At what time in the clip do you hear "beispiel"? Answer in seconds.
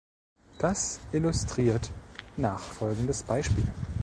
3.21-3.67